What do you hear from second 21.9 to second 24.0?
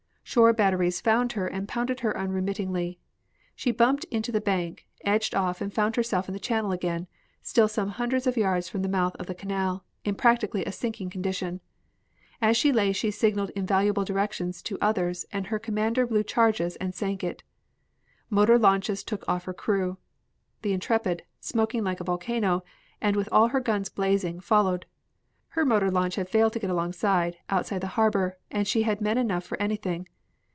a volcano, and with all her guns